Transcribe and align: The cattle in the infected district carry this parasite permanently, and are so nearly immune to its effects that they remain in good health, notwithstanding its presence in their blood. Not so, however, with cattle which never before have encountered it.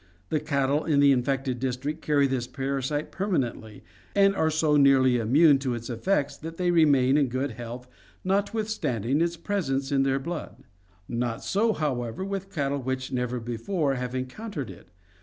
The 0.29 0.39
cattle 0.39 0.83
in 0.83 0.99
the 0.99 1.11
infected 1.11 1.59
district 1.59 2.01
carry 2.01 2.25
this 2.25 2.47
parasite 2.47 3.11
permanently, 3.11 3.83
and 4.15 4.35
are 4.35 4.49
so 4.49 4.75
nearly 4.75 5.17
immune 5.19 5.59
to 5.59 5.75
its 5.75 5.91
effects 5.91 6.35
that 6.37 6.57
they 6.57 6.71
remain 6.71 7.17
in 7.17 7.27
good 7.27 7.51
health, 7.51 7.87
notwithstanding 8.23 9.21
its 9.21 9.37
presence 9.37 9.91
in 9.91 10.01
their 10.01 10.17
blood. 10.17 10.63
Not 11.07 11.43
so, 11.43 11.71
however, 11.73 12.25
with 12.25 12.49
cattle 12.51 12.81
which 12.81 13.11
never 13.11 13.39
before 13.39 13.93
have 13.93 14.15
encountered 14.15 14.71
it. 14.71 14.87